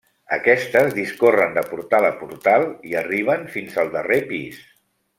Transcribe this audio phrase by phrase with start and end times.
[0.35, 4.67] Aquestes discorren de portal a portal i arriben fins al darrer pis.